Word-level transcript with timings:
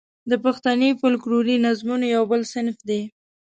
د 0.29 0.31
پښتني 0.43 0.89
فوکلوري 0.99 1.55
نظمونو 1.65 2.05
یو 2.15 2.23
بل 2.31 2.41
صنف 2.53 2.77
دی. 2.89 3.01